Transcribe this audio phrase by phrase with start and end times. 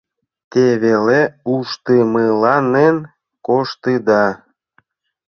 [0.51, 1.21] Те веле
[1.53, 2.97] ушдымыланен
[3.47, 4.25] коштыда.